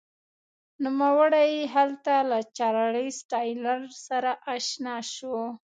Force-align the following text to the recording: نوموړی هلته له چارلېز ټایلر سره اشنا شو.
نوموړی 0.83 1.51
هلته 1.75 2.13
له 2.29 2.39
چارلېز 2.57 3.17
ټایلر 3.31 3.79
سره 4.07 4.31
اشنا 4.55 4.95
شو. 5.13 5.37